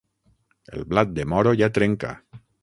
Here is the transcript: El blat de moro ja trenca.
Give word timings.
El 0.77 0.85
blat 0.93 1.11
de 1.19 1.27
moro 1.35 1.53
ja 1.61 1.69
trenca. 1.77 2.13